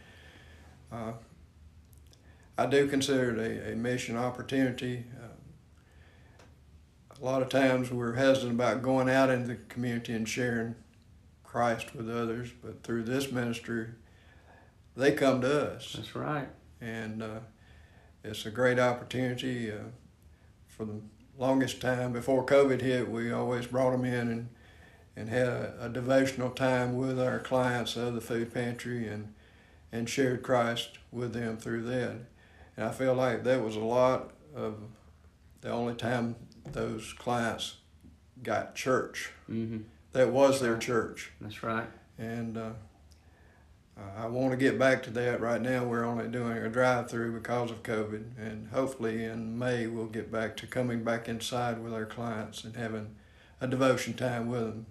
Uh, 0.91 1.13
I 2.57 2.65
do 2.65 2.87
consider 2.87 3.31
it 3.31 3.39
a, 3.39 3.73
a 3.73 3.75
mission 3.75 4.17
opportunity. 4.17 5.05
Uh, 5.21 5.27
a 7.19 7.25
lot 7.25 7.41
of 7.41 7.49
times 7.49 7.91
we're 7.91 8.13
hesitant 8.13 8.53
about 8.53 8.81
going 8.81 9.09
out 9.09 9.29
into 9.29 9.47
the 9.47 9.55
community 9.69 10.13
and 10.13 10.27
sharing 10.27 10.75
Christ 11.43 11.95
with 11.95 12.09
others, 12.09 12.49
but 12.63 12.83
through 12.83 13.03
this 13.03 13.31
ministry, 13.31 13.87
they 14.95 15.11
come 15.11 15.41
to 15.41 15.73
us. 15.73 15.93
That's 15.93 16.15
right. 16.15 16.49
And 16.81 17.23
uh, 17.23 17.39
it's 18.23 18.45
a 18.45 18.51
great 18.51 18.79
opportunity. 18.79 19.71
Uh, 19.71 19.89
for 20.67 20.85
the 20.85 21.01
longest 21.37 21.81
time 21.81 22.13
before 22.13 22.45
COVID 22.45 22.81
hit, 22.81 23.09
we 23.09 23.31
always 23.31 23.65
brought 23.65 23.91
them 23.91 24.05
in 24.05 24.27
and 24.27 24.49
and 25.17 25.29
had 25.29 25.47
a, 25.47 25.73
a 25.81 25.89
devotional 25.89 26.51
time 26.51 26.95
with 26.95 27.19
our 27.19 27.39
clients 27.39 27.95
of 27.95 28.13
the 28.13 28.21
food 28.21 28.53
pantry 28.53 29.07
and 29.07 29.33
and 29.91 30.07
shared 30.07 30.43
Christ 30.43 30.99
with 31.11 31.33
them 31.33 31.57
through 31.57 31.83
that. 31.83 32.17
And 32.75 32.85
I 32.85 32.91
feel 32.91 33.13
like 33.13 33.43
that 33.43 33.63
was 33.63 33.75
a 33.75 33.79
lot 33.79 34.31
of 34.55 34.75
the 35.61 35.71
only 35.71 35.95
time 35.95 36.35
those 36.65 37.13
clients 37.13 37.77
got 38.43 38.75
church. 38.75 39.31
Mm-hmm. 39.49 39.79
That 40.11 40.29
was 40.29 40.59
their 40.59 40.77
church. 40.77 41.31
That's 41.39 41.63
right. 41.63 41.87
And 42.17 42.57
uh, 42.57 42.71
I 44.17 44.27
want 44.27 44.51
to 44.51 44.57
get 44.57 44.77
back 44.77 45.03
to 45.03 45.09
that 45.11 45.39
right 45.39 45.61
now. 45.61 45.85
We're 45.85 46.03
only 46.03 46.27
doing 46.27 46.57
a 46.57 46.69
drive 46.69 47.09
through 47.09 47.39
because 47.39 47.71
of 47.71 47.81
COVID, 47.81 48.37
and 48.37 48.67
hopefully 48.69 49.23
in 49.23 49.57
May 49.57 49.87
we'll 49.87 50.07
get 50.07 50.31
back 50.31 50.57
to 50.57 50.67
coming 50.67 51.03
back 51.03 51.27
inside 51.27 51.81
with 51.81 51.93
our 51.93 52.05
clients 52.05 52.63
and 52.63 52.75
having 52.75 53.15
a 53.61 53.67
devotion 53.67 54.13
time 54.13 54.49
with 54.49 54.61
them. 54.61 54.85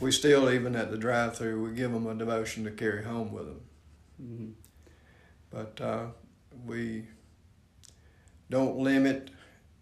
We 0.00 0.12
still, 0.12 0.50
even 0.50 0.76
at 0.76 0.90
the 0.90 0.98
drive 0.98 1.36
through, 1.36 1.64
we 1.64 1.74
give 1.74 1.92
them 1.92 2.06
a 2.06 2.14
devotion 2.14 2.64
to 2.64 2.70
carry 2.70 3.04
home 3.04 3.32
with 3.32 3.46
them. 3.46 3.60
Mm-hmm. 4.22 4.50
But 5.50 5.80
uh, 5.80 6.06
we 6.64 7.06
don't 8.50 8.76
limit 8.76 9.30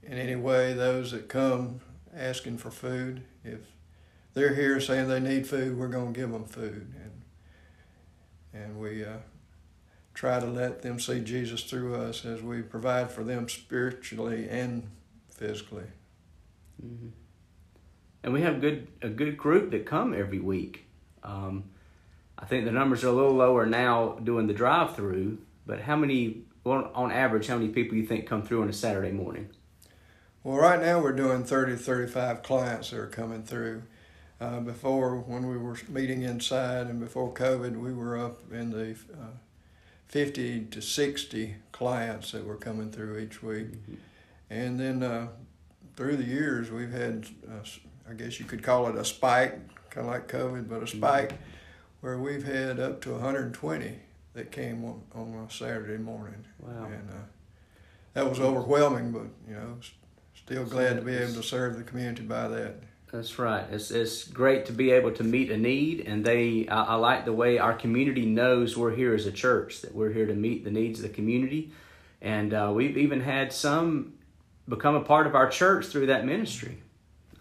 in 0.03 0.19
any 0.19 0.37
way 0.37 0.73
those 0.73 1.11
that 1.11 1.29
come 1.29 1.81
asking 2.15 2.59
for 2.59 2.71
food. 2.71 3.25
If 3.43 3.61
they're 4.35 4.55
here 4.55 4.81
saying 4.81 5.09
they 5.09 5.21
need 5.21 5.47
food, 5.47 5.77
we're 5.77 5.89
going 5.89 6.13
to 6.13 6.21
give 6.21 6.31
them 6.31 6.45
food. 6.45 6.95
And 7.03 7.15
and 8.55 8.79
we 8.79 9.05
uh, 9.05 9.17
try 10.15 10.39
to 10.39 10.47
let 10.47 10.83
them 10.83 11.01
see 11.01 11.21
Jesus 11.21 11.65
through 11.65 11.97
us 11.97 12.25
as 12.25 12.41
we 12.41 12.63
provide 12.63 13.11
for 13.11 13.25
them 13.25 13.49
spiritually 13.49 14.49
and 14.49 14.89
physically. 15.29 15.89
Mm-hmm. 16.85 17.09
And 18.25 18.33
we 18.33 18.41
have 18.41 18.61
good 18.63 18.89
a 19.03 19.11
good 19.11 19.37
group 19.37 19.71
that 19.73 19.85
come 19.85 20.15
every 20.15 20.41
week. 20.41 20.87
Um, 21.23 21.65
I 22.39 22.47
think 22.47 22.65
the 22.65 22.73
numbers 22.73 23.05
are 23.05 23.09
a 23.09 23.13
little 23.13 23.35
lower 23.35 23.67
now 23.67 24.19
doing 24.25 24.47
the 24.47 24.55
drive-through, 24.55 25.39
but 25.67 25.83
how 25.83 25.95
many, 25.95 26.43
well, 26.65 26.91
on 26.95 27.13
average, 27.13 27.47
how 27.47 27.57
many 27.57 27.69
people 27.69 27.97
you 27.97 28.07
think 28.07 28.27
come 28.27 28.43
through 28.43 28.63
on 28.63 28.69
a 28.69 28.73
Saturday 28.73 29.13
morning? 29.13 29.51
Well, 30.43 30.57
right 30.57 30.81
now 30.81 31.01
we're 31.01 31.13
doing 31.13 31.45
30 31.45 31.73
to 31.73 31.79
35 31.79 32.43
clients 32.43 32.91
that 32.91 32.99
are 32.99 33.07
coming 33.07 33.45
through. 33.45 33.83
Uh, 34.41 34.61
before, 34.61 35.17
when 35.17 35.47
we 35.47 35.57
were 35.57 35.77
meeting 35.89 36.23
inside 36.23 36.87
and 36.87 37.01
before 37.01 37.33
COVID, 37.33 37.77
we 37.77 37.93
were 37.93 38.19
up 38.19 38.41
in 38.51 38.71
the 38.71 38.97
uh, 39.13 39.37
50 40.09 40.67
to 40.67 40.81
60 40.81 41.57
clients 41.73 42.33
that 42.33 42.45
were 42.45 42.57
coming 42.57 42.91
through 42.91 43.19
each 43.19 43.43
week. 43.43 43.73
Mm-hmm. 43.73 43.95
And 44.51 44.81
then 44.81 45.03
uh, 45.03 45.29
through 45.97 46.17
the 46.17 46.25
years, 46.25 46.71
we've 46.71 46.93
had, 46.93 47.27
uh, 47.49 47.65
I 48.09 48.15
guess 48.15 48.39
you 48.39 48.45
could 48.45 48.63
call 48.63 48.89
it 48.89 48.97
a 48.97 49.05
spike, 49.05 49.59
kind 49.91 50.07
of 50.07 50.13
like 50.13 50.29
COVID, 50.29 50.69
but 50.69 50.77
a 50.77 50.79
mm-hmm. 50.81 50.99
spike 50.99 51.29
mm-hmm. 51.31 51.43
where 52.01 52.19
we've 52.19 52.45
had 52.45 52.81
up 52.81 53.01
to 53.03 53.13
120 53.13 53.99
that 54.35 54.51
came 54.51 54.85
on, 54.85 55.03
on 55.15 55.47
a 55.49 55.51
Saturday 55.51 55.97
morning. 55.97 56.45
Wow. 56.59 56.87
And 56.87 57.11
uh, 57.11 57.15
that 58.15 58.29
was 58.29 58.41
overwhelming, 58.41 59.13
but, 59.13 59.27
you 59.49 59.55
know, 59.55 59.79
still 60.35 60.65
glad 60.65 60.97
to 60.97 61.03
be 61.03 61.15
able 61.15 61.35
to 61.35 61.43
serve 61.43 61.77
the 61.77 61.85
community 61.85 62.23
by 62.23 62.49
that. 62.49 62.75
That's 63.15 63.39
right. 63.39 63.65
It's 63.71 63.93
it's 63.93 64.25
great 64.25 64.67
to 64.67 64.73
be 64.73 64.91
able 64.91 65.13
to 65.13 65.23
meet 65.23 65.49
a 65.53 65.57
need, 65.57 66.01
and 66.01 66.25
they. 66.25 66.67
I, 66.67 66.83
I, 66.83 66.95
like 66.97 67.25
the 67.25 67.33
way 67.33 67.59
our 67.59 67.73
community 67.73 68.27
knows 68.27 68.77
we're 68.77 68.97
here 68.97 69.15
as 69.15 69.25
a 69.25 69.31
church. 69.31 69.83
That 69.83 69.95
we're 69.95 70.11
here 70.11 70.27
to 70.27 70.35
meet 70.35 70.65
the 70.65 70.73
needs 70.73 70.99
of 70.99 71.05
the 71.05 71.15
community, 71.15 71.71
and 72.21 72.53
uh, 72.53 72.73
we've 72.75 72.99
even 72.99 73.21
had 73.21 73.53
some 73.53 74.15
become 74.69 74.97
a 74.97 75.01
part 75.01 75.29
of 75.29 75.37
our 75.37 75.49
church 75.49 75.87
through 75.87 76.07
that 76.07 76.27
ministry, 76.27 76.79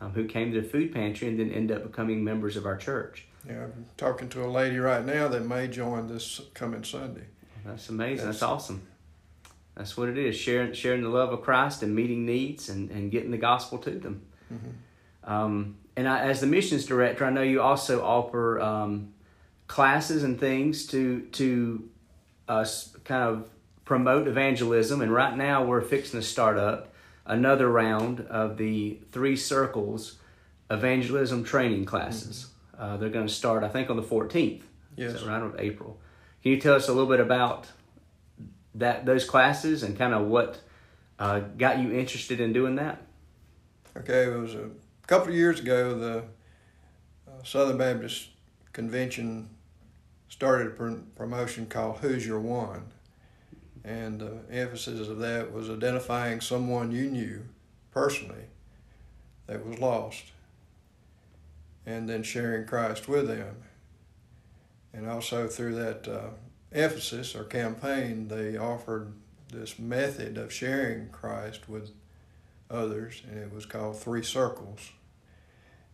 um, 0.04 0.12
who 0.12 0.26
came 0.26 0.52
to 0.52 0.62
the 0.62 0.68
food 0.68 0.94
pantry 0.94 1.28
and 1.28 1.40
then 1.40 1.52
end 1.52 1.72
up 1.72 1.84
becoming 1.84 2.24
members 2.24 2.58
of 2.58 2.66
our 2.66 2.76
church. 2.76 3.26
Yeah, 3.48 3.64
I'm 3.64 3.86
talking 3.98 4.30
to 4.30 4.46
a 4.46 4.48
lady 4.48 4.78
right 4.78 5.04
now 5.06 5.28
that 5.30 5.46
may 5.46 5.68
join 5.68 6.08
this 6.08 6.42
coming 6.54 6.84
Sunday. 6.84 7.26
That's 7.66 7.90
amazing. 7.90 8.26
That's, 8.26 8.40
That's 8.40 8.52
awesome. 8.52 8.88
That's 9.76 9.98
what 9.98 10.10
it 10.10 10.18
is 10.18 10.36
sharing 10.36 10.74
sharing 10.74 11.02
the 11.02 11.10
love 11.10 11.32
of 11.32 11.42
Christ 11.42 11.84
and 11.84 11.96
meeting 11.96 12.26
needs 12.26 12.70
and, 12.70 12.92
and 12.92 13.12
getting 13.12 13.32
the 13.32 13.38
gospel 13.38 13.78
to 13.80 13.92
them. 13.92 14.22
Mm-hmm. 14.54 15.32
Um, 15.32 15.78
and 15.96 16.08
I, 16.08 16.20
as 16.22 16.42
the 16.42 16.48
missions 16.48 16.86
director, 16.86 17.26
I 17.26 17.30
know 17.30 17.42
you 17.42 17.62
also 17.62 18.04
offer 18.04 18.60
um, 18.60 19.14
classes 19.68 20.24
and 20.24 20.40
things 20.40 20.86
to 20.88 21.22
to 21.34 21.90
us 22.48 22.96
kind 23.04 23.24
of 23.24 23.48
promote 23.86 24.28
evangelism. 24.28 25.02
And 25.02 25.12
right 25.12 25.36
now, 25.36 25.64
we're 25.64 25.82
fixing 25.82 26.20
to 26.20 26.26
start 26.26 26.58
up 26.58 26.93
another 27.26 27.70
round 27.70 28.22
of 28.22 28.58
the 28.58 29.00
three 29.12 29.36
circles 29.36 30.18
evangelism 30.70 31.44
training 31.44 31.86
classes. 31.86 32.48
Mm-hmm. 32.76 32.84
Uh, 32.84 32.98
they're 32.98 33.10
going 33.10 33.28
to 33.28 33.34
start, 33.34 33.64
I 33.64 33.70
think, 33.70 33.90
on 33.90 33.96
the 33.96 34.04
14th. 34.04 34.64
Yes, 34.96 35.20
so 35.20 35.28
around 35.28 35.56
April. 35.60 36.00
Can 36.42 36.52
you 36.52 36.60
tell 36.60 36.76
us 36.76 36.88
a 36.88 36.94
little 36.94 37.10
bit 37.10 37.20
about 37.20 37.68
that 38.76 39.06
those 39.06 39.26
classes 39.26 39.84
and 39.84 39.98
kind 39.98 40.14
of 40.14 40.28
what 40.28 40.62
uh, 41.18 41.40
got 41.40 41.80
you 41.80 41.92
interested 41.92 42.40
in 42.40 42.54
doing 42.54 42.76
that? 42.76 43.02
Okay, 43.98 44.26
it 44.26 44.36
was 44.36 44.56
a 44.56 44.70
a 45.04 45.08
couple 45.08 45.30
of 45.30 45.36
years 45.36 45.60
ago, 45.60 45.98
the 45.98 46.18
uh, 47.28 47.44
Southern 47.44 47.78
Baptist 47.78 48.30
Convention 48.72 49.50
started 50.30 50.68
a 50.68 50.70
pr- 50.70 51.02
promotion 51.16 51.66
called 51.66 51.98
Who's 51.98 52.26
Your 52.26 52.40
One? 52.40 52.86
And 53.84 54.20
the 54.20 54.40
emphasis 54.50 55.08
of 55.08 55.20
that 55.20 55.52
was 55.52 55.70
identifying 55.70 56.40
someone 56.40 56.92
you 56.92 57.10
knew 57.10 57.44
personally 57.92 58.46
that 59.48 59.66
was 59.66 59.80
lost 59.80 60.32
and 61.86 62.08
then 62.08 62.24
sharing 62.24 62.66
Christ 62.66 63.08
with 63.08 63.28
them. 63.28 63.58
And 64.94 65.10
also 65.10 65.48
through 65.48 65.76
that 65.76 66.08
uh, 66.08 66.30
emphasis 66.72 67.36
or 67.36 67.44
campaign, 67.44 68.28
they 68.28 68.58
offered 68.58 69.14
this 69.52 69.78
method 69.78 70.38
of 70.38 70.52
sharing 70.52 71.10
Christ 71.10 71.68
with 71.68 71.92
others, 72.70 73.22
and 73.30 73.38
it 73.38 73.54
was 73.54 73.66
called 73.66 74.00
Three 74.00 74.24
Circles. 74.24 74.92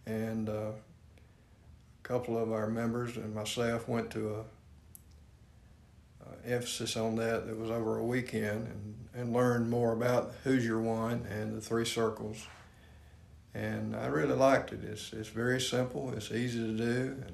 And 0.05 0.49
uh, 0.49 0.71
a 0.71 2.03
couple 2.03 2.37
of 2.37 2.51
our 2.51 2.67
members 2.67 3.17
and 3.17 3.33
myself 3.35 3.87
went 3.87 4.09
to 4.11 4.35
a, 4.35 4.43
emphasis 6.45 6.95
on 6.97 7.15
that 7.15 7.47
that 7.47 7.57
was 7.57 7.69
over 7.69 7.97
a 7.97 8.03
weekend 8.03 8.67
and, 8.67 8.95
and 9.13 9.33
learned 9.33 9.69
more 9.69 9.93
about 9.93 10.33
Who's 10.43 10.65
Your 10.65 10.79
One 10.79 11.25
and 11.29 11.55
the 11.55 11.61
Three 11.61 11.85
Circles. 11.85 12.47
And 13.53 13.95
I 13.95 14.07
really 14.07 14.35
liked 14.35 14.71
it. 14.71 14.83
It's, 14.83 15.11
it's 15.13 15.29
very 15.29 15.59
simple, 15.59 16.13
it's 16.15 16.31
easy 16.31 16.59
to 16.59 16.77
do, 16.77 17.23
and, 17.25 17.33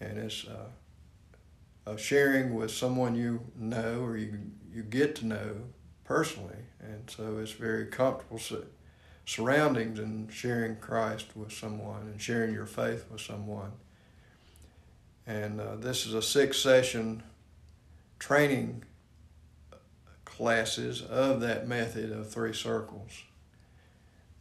and 0.00 0.18
it's 0.18 0.46
uh, 0.46 1.96
sharing 1.96 2.54
with 2.54 2.70
someone 2.70 3.14
you 3.14 3.40
know 3.56 4.00
or 4.00 4.16
you 4.16 4.38
you 4.72 4.82
get 4.82 5.14
to 5.16 5.26
know 5.26 5.56
personally, 6.04 6.56
and 6.80 7.08
so 7.08 7.38
it's 7.38 7.52
very 7.52 7.86
comfortable 7.86 8.40
surroundings 9.24 9.98
and 9.98 10.32
sharing 10.32 10.76
Christ 10.76 11.36
with 11.36 11.52
someone 11.52 12.02
and 12.02 12.20
sharing 12.20 12.52
your 12.52 12.66
faith 12.66 13.06
with 13.10 13.20
someone. 13.20 13.72
And 15.26 15.60
uh, 15.60 15.76
this 15.76 16.06
is 16.06 16.14
a 16.14 16.22
six 16.22 16.58
session 16.58 17.22
training 18.18 18.84
classes 20.24 21.02
of 21.02 21.40
that 21.40 21.66
method 21.66 22.12
of 22.12 22.30
three 22.30 22.52
circles. 22.52 23.22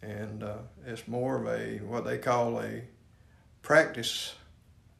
And 0.02 0.44
uh, 0.44 0.58
it's 0.86 1.08
more 1.08 1.38
of 1.38 1.48
a 1.48 1.78
what 1.78 2.06
they 2.06 2.18
call 2.18 2.60
a 2.60 2.84
practice 3.62 4.36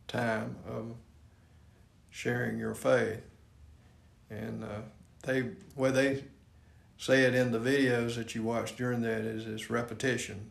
time 0.08 0.56
of 0.68 0.96
sharing 2.10 2.58
your 2.58 2.74
faith. 2.74 3.22
And 4.30 4.64
uh, 4.64 4.82
they, 5.24 5.42
where 5.76 5.92
they 5.92 6.24
say 6.98 7.24
it 7.24 7.36
in 7.36 7.52
the 7.52 7.60
videos 7.60 8.16
that 8.16 8.34
you 8.34 8.44
watch 8.44 8.76
during 8.76 9.02
that 9.02 9.22
is 9.22 9.46
it's 9.46 9.70
repetition, 9.70 10.50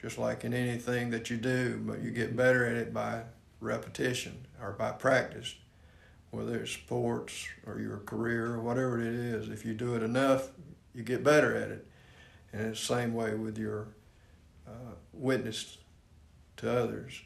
just 0.00 0.18
like 0.18 0.44
in 0.44 0.52
anything 0.52 1.10
that 1.10 1.30
you 1.30 1.36
do, 1.36 1.80
but 1.86 2.02
you 2.02 2.10
get 2.10 2.36
better 2.36 2.66
at 2.66 2.74
it 2.74 2.92
by 2.92 3.22
repetition 3.60 4.46
or 4.60 4.72
by 4.72 4.90
practice, 4.90 5.54
whether 6.36 6.60
it's 6.60 6.72
sports 6.72 7.48
or 7.66 7.80
your 7.80 7.98
career 7.98 8.54
or 8.54 8.60
whatever 8.60 9.00
it 9.00 9.14
is. 9.14 9.48
If 9.48 9.64
you 9.64 9.74
do 9.74 9.94
it 9.94 10.02
enough, 10.02 10.50
you 10.94 11.02
get 11.02 11.24
better 11.24 11.56
at 11.56 11.70
it. 11.70 11.86
And 12.52 12.66
it's 12.68 12.86
the 12.86 12.94
same 12.94 13.14
way 13.14 13.34
with 13.34 13.58
your 13.58 13.88
uh, 14.66 14.94
witness 15.12 15.78
to 16.58 16.70
others. 16.70 17.20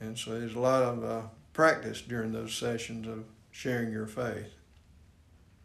And 0.00 0.18
so 0.18 0.38
there's 0.38 0.54
a 0.54 0.60
lot 0.60 0.82
of 0.82 1.04
uh, 1.04 1.22
practice 1.52 2.02
during 2.02 2.32
those 2.32 2.54
sessions 2.54 3.06
of 3.06 3.24
sharing 3.50 3.92
your 3.92 4.06
faith. 4.06 4.52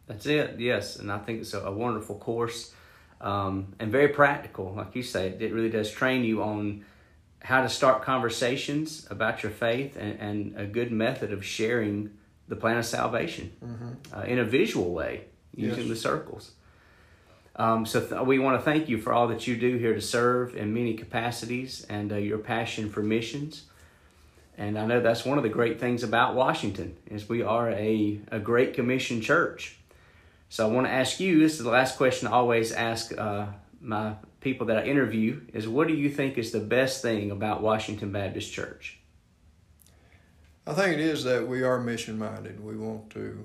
That's 0.06 0.26
it, 0.26 0.60
yes. 0.60 0.96
And 0.96 1.10
I 1.10 1.18
think 1.18 1.40
it's 1.40 1.54
a, 1.54 1.70
wonderful 1.72 2.16
course 2.16 2.72
um, 3.20 3.74
and 3.80 3.90
very 3.90 4.08
practical. 4.08 4.74
Like 4.74 4.94
you 4.94 5.02
say, 5.02 5.28
it 5.28 5.52
really 5.52 5.70
does 5.70 5.90
train 5.90 6.22
you 6.22 6.42
on 6.42 6.84
how 7.40 7.62
to 7.62 7.68
start 7.68 8.02
conversations 8.02 9.06
about 9.10 9.42
your 9.42 9.52
faith 9.52 9.96
and, 9.96 10.18
and 10.20 10.56
a 10.56 10.66
good 10.66 10.92
method 10.92 11.32
of 11.32 11.44
sharing 11.44 12.10
the 12.48 12.56
plan 12.56 12.76
of 12.76 12.86
salvation 12.86 13.52
mm-hmm. 13.64 14.16
uh, 14.16 14.22
in 14.22 14.38
a 14.38 14.44
visual 14.44 14.92
way 14.92 15.24
using 15.54 15.86
yes. 15.86 15.88
the 15.88 15.96
circles. 15.96 16.52
Um, 17.56 17.86
so 17.86 18.00
th- 18.00 18.20
we 18.22 18.38
want 18.38 18.58
to 18.58 18.62
thank 18.62 18.88
you 18.88 18.98
for 18.98 19.12
all 19.12 19.28
that 19.28 19.46
you 19.46 19.56
do 19.56 19.78
here 19.78 19.94
to 19.94 20.00
serve 20.00 20.54
in 20.54 20.74
many 20.74 20.94
capacities 20.94 21.84
and 21.88 22.12
uh, 22.12 22.16
your 22.16 22.38
passion 22.38 22.90
for 22.90 23.02
missions. 23.02 23.64
And 24.58 24.78
I 24.78 24.86
know 24.86 25.00
that's 25.00 25.24
one 25.24 25.38
of 25.38 25.42
the 25.42 25.50
great 25.50 25.80
things 25.80 26.02
about 26.02 26.34
Washington 26.34 26.96
is 27.06 27.28
we 27.28 27.42
are 27.42 27.70
a, 27.70 28.20
a 28.30 28.38
great 28.38 28.74
commission 28.74 29.20
church. 29.20 29.76
So 30.48 30.68
I 30.68 30.72
want 30.72 30.86
to 30.86 30.92
ask 30.92 31.18
you, 31.18 31.40
this 31.40 31.54
is 31.54 31.64
the 31.64 31.70
last 31.70 31.96
question 31.96 32.28
I 32.28 32.32
always 32.32 32.72
ask 32.72 33.16
uh, 33.18 33.46
my 33.80 34.14
people 34.40 34.66
that 34.66 34.78
I 34.78 34.84
interview, 34.84 35.40
is 35.52 35.66
what 35.66 35.88
do 35.88 35.94
you 35.94 36.08
think 36.08 36.38
is 36.38 36.52
the 36.52 36.60
best 36.60 37.02
thing 37.02 37.30
about 37.30 37.62
Washington 37.62 38.12
Baptist 38.12 38.52
Church? 38.52 38.95
I 40.66 40.74
think 40.74 40.94
it 40.94 41.00
is 41.00 41.22
that 41.24 41.46
we 41.46 41.62
are 41.62 41.78
mission 41.78 42.18
minded. 42.18 42.62
We 42.62 42.76
want 42.76 43.10
to 43.10 43.44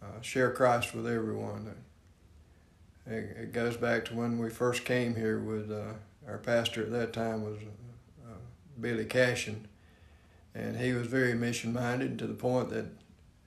uh, 0.00 0.20
share 0.20 0.52
Christ 0.52 0.94
with 0.94 1.08
everyone. 1.08 1.74
It, 3.06 3.12
it, 3.12 3.52
goes 3.52 3.76
back 3.76 4.04
to 4.06 4.14
when 4.14 4.38
we 4.38 4.48
first 4.48 4.84
came 4.84 5.16
here 5.16 5.40
with 5.40 5.72
uh, 5.72 5.94
our 6.28 6.38
pastor 6.38 6.82
at 6.82 6.92
that 6.92 7.12
time 7.12 7.42
was 7.42 7.58
uh, 8.24 8.36
Billy 8.80 9.06
Cashin, 9.06 9.66
and 10.54 10.76
he 10.76 10.92
was 10.92 11.08
very 11.08 11.34
mission 11.34 11.72
minded 11.72 12.18
to 12.20 12.28
the 12.28 12.34
point 12.34 12.70
that 12.70 12.86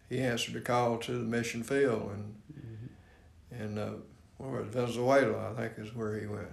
he 0.09 0.19
answered 0.19 0.57
a 0.57 0.61
call 0.61 0.97
to 0.97 1.11
the 1.13 1.23
mission 1.23 1.63
field 1.63 2.11
and 2.11 2.35
mm-hmm. 2.53 3.63
and 3.63 3.79
uh, 3.79 3.93
where 4.37 4.61
Venezuela 4.61 5.51
I 5.51 5.53
think 5.53 5.73
is 5.77 5.95
where 5.95 6.19
he 6.19 6.27
went, 6.27 6.51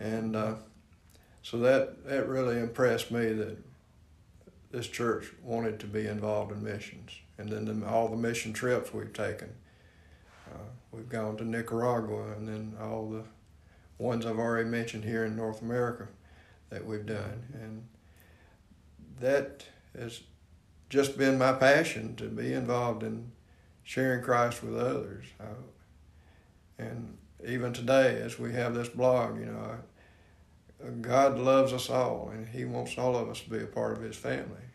and 0.00 0.34
uh, 0.34 0.54
so 1.42 1.58
that 1.58 2.06
that 2.06 2.26
really 2.26 2.58
impressed 2.58 3.10
me 3.10 3.32
that 3.34 3.58
this 4.70 4.86
church 4.86 5.32
wanted 5.42 5.80
to 5.80 5.86
be 5.86 6.06
involved 6.06 6.52
in 6.52 6.62
missions, 6.62 7.10
and 7.38 7.48
then 7.48 7.64
the, 7.64 7.86
all 7.86 8.08
the 8.08 8.16
mission 8.16 8.52
trips 8.52 8.94
we've 8.94 9.12
taken. 9.12 9.52
Uh, 10.50 10.68
we've 10.92 11.08
gone 11.08 11.36
to 11.36 11.44
Nicaragua, 11.44 12.32
and 12.36 12.46
then 12.46 12.76
all 12.80 13.08
the 13.08 13.24
ones 13.98 14.24
I've 14.24 14.38
already 14.38 14.68
mentioned 14.68 15.04
here 15.04 15.24
in 15.24 15.36
North 15.36 15.62
America 15.62 16.08
that 16.70 16.84
we've 16.84 17.06
done, 17.06 17.42
and 17.52 17.86
that 19.20 19.64
has 19.98 20.20
just 20.88 21.18
been 21.18 21.38
my 21.38 21.52
passion 21.52 22.16
to 22.16 22.24
be 22.24 22.52
involved 22.52 23.02
in 23.02 23.32
sharing 23.82 24.22
Christ 24.22 24.62
with 24.62 24.76
others. 24.78 25.26
I, 25.40 25.44
and 26.78 27.18
even 27.46 27.72
today, 27.72 28.20
as 28.22 28.38
we 28.38 28.52
have 28.52 28.74
this 28.74 28.88
blog, 28.88 29.38
you 29.38 29.46
know, 29.46 29.78
God 31.00 31.38
loves 31.38 31.72
us 31.72 31.90
all, 31.90 32.30
and 32.32 32.48
He 32.48 32.64
wants 32.64 32.96
all 32.96 33.16
of 33.16 33.28
us 33.28 33.40
to 33.40 33.50
be 33.50 33.58
a 33.58 33.66
part 33.66 33.96
of 33.96 34.02
His 34.02 34.16
family. 34.16 34.66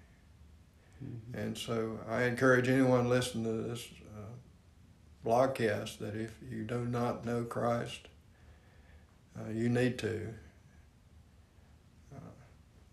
Mm-hmm. 1.03 1.37
And 1.37 1.57
so 1.57 1.99
I 2.07 2.23
encourage 2.23 2.67
anyone 2.67 3.09
listening 3.09 3.45
to 3.45 3.69
this 3.69 3.87
uh, 4.15 5.27
blogcast 5.27 5.97
that 5.99 6.15
if 6.15 6.35
you 6.49 6.63
do 6.63 6.85
not 6.85 7.25
know 7.25 7.43
Christ, 7.43 8.07
uh, 9.37 9.51
you 9.51 9.69
need 9.69 9.97
to. 9.99 10.33
Uh, 12.15 12.19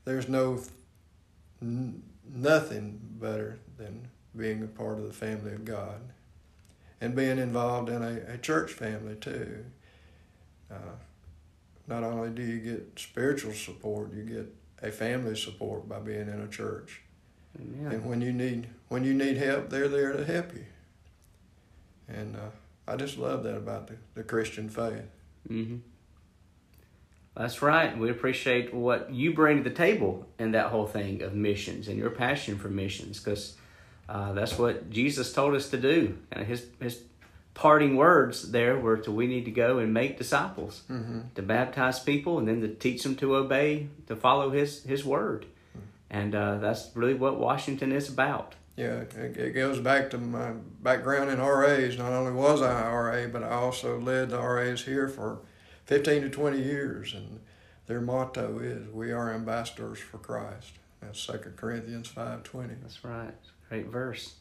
there's 0.04 0.28
no 0.28 0.60
n- 1.60 2.02
nothing 2.34 2.98
better 3.20 3.58
than 3.76 4.08
being 4.36 4.62
a 4.62 4.66
part 4.66 4.98
of 4.98 5.06
the 5.06 5.12
family 5.12 5.52
of 5.52 5.64
God 5.64 6.00
and 7.00 7.14
being 7.14 7.38
involved 7.38 7.88
in 7.88 8.02
a, 8.02 8.34
a 8.34 8.38
church 8.38 8.72
family 8.72 9.16
too. 9.16 9.64
Uh, 10.70 10.96
not 11.86 12.02
only 12.04 12.30
do 12.30 12.42
you 12.42 12.58
get 12.58 12.98
spiritual 12.98 13.52
support, 13.52 14.12
you 14.14 14.22
get 14.22 14.54
a 14.82 14.90
family 14.90 15.36
support 15.36 15.88
by 15.88 15.98
being 15.98 16.28
in 16.28 16.40
a 16.40 16.48
church. 16.48 17.02
Amen. 17.60 17.92
And 17.92 18.04
when 18.04 18.20
you 18.20 18.32
need 18.32 18.68
when 18.88 19.04
you 19.04 19.14
need 19.14 19.36
help, 19.36 19.68
they're 19.70 19.88
there 19.88 20.12
to 20.12 20.24
help 20.24 20.54
you. 20.54 20.64
And 22.08 22.36
uh, 22.36 22.50
I 22.86 22.96
just 22.96 23.18
love 23.18 23.42
that 23.44 23.56
about 23.56 23.88
the, 23.88 23.96
the 24.14 24.22
Christian 24.22 24.68
faith. 24.68 25.04
Mm-hmm. 25.48 25.76
That's 27.34 27.62
right. 27.62 27.96
We 27.96 28.10
appreciate 28.10 28.74
what 28.74 29.10
you 29.10 29.32
bring 29.32 29.62
to 29.62 29.68
the 29.68 29.74
table 29.74 30.26
in 30.38 30.52
that 30.52 30.66
whole 30.66 30.86
thing 30.86 31.22
of 31.22 31.34
missions 31.34 31.88
and 31.88 31.96
your 31.96 32.10
passion 32.10 32.58
for 32.58 32.68
missions 32.68 33.18
because 33.18 33.56
uh, 34.08 34.32
that's 34.32 34.58
what 34.58 34.90
Jesus 34.90 35.32
told 35.32 35.54
us 35.54 35.70
to 35.70 35.78
do. 35.78 36.18
And 36.30 36.46
his, 36.46 36.66
his 36.78 37.02
parting 37.54 37.96
words 37.96 38.50
there 38.50 38.78
were 38.78 38.96
to 38.98 39.10
we 39.10 39.26
need 39.26 39.44
to 39.44 39.50
go 39.50 39.78
and 39.78 39.92
make 39.92 40.18
disciples, 40.18 40.82
mm-hmm. 40.90 41.20
to 41.34 41.42
baptize 41.42 42.00
people, 42.00 42.38
and 42.38 42.48
then 42.48 42.60
to 42.60 42.68
teach 42.68 43.02
them 43.02 43.16
to 43.16 43.36
obey, 43.36 43.88
to 44.06 44.16
follow 44.16 44.50
his, 44.50 44.82
his 44.84 45.04
word. 45.04 45.46
Mm-hmm. 45.76 45.86
And 46.10 46.34
uh, 46.34 46.58
that's 46.58 46.90
really 46.94 47.14
what 47.14 47.38
Washington 47.38 47.92
is 47.92 48.08
about. 48.08 48.54
Yeah, 48.76 49.04
it 49.16 49.52
goes 49.52 49.80
back 49.80 50.10
to 50.10 50.18
my 50.18 50.52
background 50.82 51.30
in 51.30 51.40
RAs. 51.40 51.98
Not 51.98 52.12
only 52.12 52.32
was 52.32 52.62
I 52.62 52.90
RA, 52.90 53.26
but 53.26 53.42
I 53.42 53.50
also 53.50 54.00
led 54.00 54.30
the 54.30 54.40
RAs 54.40 54.82
here 54.82 55.08
for 55.08 55.40
15 55.84 56.22
to 56.22 56.30
20 56.30 56.62
years, 56.62 57.12
and 57.12 57.40
their 57.86 58.00
motto 58.00 58.58
is 58.60 58.88
"We 58.88 59.12
are 59.12 59.32
ambassadors 59.34 59.98
for 59.98 60.16
Christ." 60.16 60.72
That's 61.00 61.26
2 61.26 61.54
Corinthians 61.54 62.08
5:20. 62.08 62.76
That's 62.80 63.04
right. 63.04 63.34
Great 63.68 63.88
verse. 63.88 64.36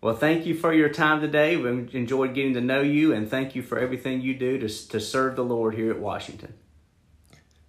Well, 0.00 0.16
thank 0.16 0.46
you 0.46 0.54
for 0.54 0.72
your 0.72 0.88
time 0.88 1.20
today. 1.20 1.56
We 1.56 1.68
enjoyed 1.92 2.34
getting 2.34 2.54
to 2.54 2.60
know 2.60 2.82
you, 2.82 3.12
and 3.12 3.28
thank 3.28 3.54
you 3.54 3.62
for 3.62 3.78
everything 3.78 4.20
you 4.20 4.34
do 4.34 4.58
to, 4.58 4.68
to 4.88 5.00
serve 5.00 5.36
the 5.36 5.44
Lord 5.44 5.74
here 5.74 5.90
at 5.90 5.98
Washington. 5.98 6.54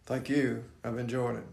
Thank 0.05 0.29
you. 0.29 0.63
I've 0.83 0.97
enjoyed 0.97 1.37
it. 1.37 1.43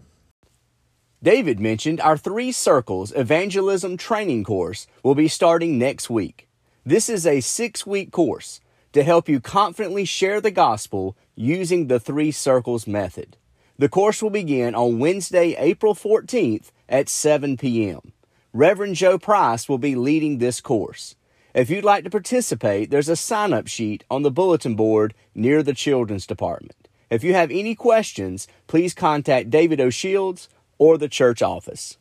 David 1.23 1.59
mentioned 1.59 2.01
our 2.01 2.19
Three 2.19 2.53
Circles 2.53 3.13
Evangelism 3.17 3.97
Training 3.97 4.45
course 4.45 4.87
will 5.03 5.15
be 5.15 5.29
starting 5.29 5.79
next 5.79 6.11
week. 6.11 6.49
This 6.85 7.09
is 7.09 7.27
a 7.27 7.41
six 7.41 7.87
week 7.87 8.13
course 8.13 8.61
to 8.93 9.03
help 9.03 9.29
you 9.29 9.41
confidently 9.41 10.05
share 10.05 10.41
the 10.41 10.51
gospel 10.51 11.17
using 11.35 11.87
the 11.87 11.99
three 11.99 12.31
circles 12.31 12.87
method. 12.87 13.37
The 13.79 13.89
course 13.89 14.23
will 14.23 14.31
begin 14.31 14.75
on 14.75 14.99
Wednesday, 14.99 15.57
April 15.59 15.95
14th 15.95 16.71
at 16.89 17.09
7 17.09 17.57
p.m. 17.57 18.13
Reverend 18.57 18.95
Joe 18.95 19.19
Price 19.19 19.69
will 19.69 19.79
be 19.79 19.97
leading 19.97 20.39
this 20.39 20.61
course. 20.61 21.17
If 21.55 21.71
you'd 21.71 21.85
like 21.85 22.05
to 22.05 22.11
participate, 22.11 22.89
there's 22.89 23.09
a 23.09 23.17
sign 23.17 23.53
up 23.53 23.67
sheet 23.67 24.05
on 24.09 24.23
the 24.23 24.31
bulletin 24.31 24.77
board 24.77 25.13
near 25.35 25.61
the 25.61 25.75
children's 25.75 26.25
department. 26.25 26.87
If 27.11 27.25
you 27.25 27.35
have 27.35 27.51
any 27.51 27.75
questions, 27.75 28.47
please 28.69 28.95
contact 28.95 29.51
David 29.51 29.81
O'Shields 29.81 30.47
or 30.79 30.97
the 30.97 31.09
church 31.09 31.43
office. 31.43 31.99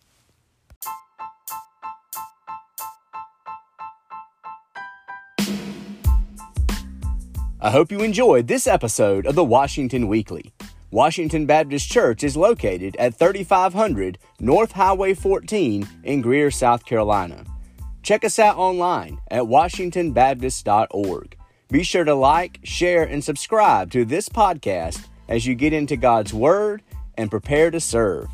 I 7.59 7.71
hope 7.71 7.91
you 7.91 8.01
enjoyed 8.01 8.47
this 8.47 8.67
episode 8.67 9.25
of 9.25 9.33
the 9.33 9.43
Washington 9.43 10.07
Weekly. 10.07 10.53
Washington 10.93 11.47
Baptist 11.47 11.89
Church 11.89 12.23
is 12.23 12.37
located 12.37 12.95
at 12.97 13.15
3500 13.15 14.19
North 14.39 14.73
Highway 14.73 15.15
14 15.15 15.87
in 16.03 16.21
Greer, 16.21 16.51
South 16.51 16.85
Carolina. 16.85 17.45
Check 18.03 18.23
us 18.23 18.37
out 18.37 18.57
online 18.57 19.17
at 19.31 19.41
washingtonbaptist.org. 19.41 21.35
Be 21.71 21.81
sure 21.81 22.03
to 22.03 22.13
like, 22.13 22.59
share, 22.61 23.05
and 23.05 23.23
subscribe 23.23 23.89
to 23.89 24.05
this 24.05 24.29
podcast 24.29 25.07
as 25.27 25.47
you 25.47 25.55
get 25.55 25.73
into 25.73 25.97
God's 25.97 26.31
Word 26.31 26.83
and 27.17 27.31
prepare 27.31 27.71
to 27.71 27.79
serve. 27.79 28.27